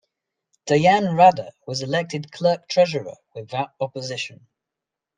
[0.65, 4.47] Diane Rader was elected clerk-treasurer without opposition.